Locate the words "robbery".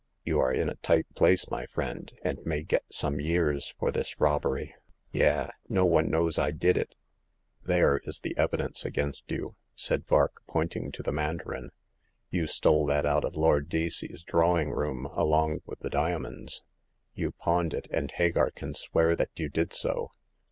4.19-4.73